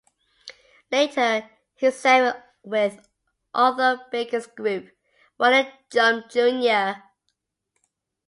[0.91, 3.07] Later he sang with
[3.53, 4.89] Arthur Baker's group,
[5.37, 7.03] Wally 'Jump' Junior.